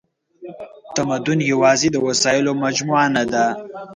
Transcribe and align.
تمدن 0.95 1.39
یواځې 1.51 1.87
د 1.91 1.97
وسایلو 2.07 2.51
مجموعه 2.63 3.07
نهده. 3.15 3.45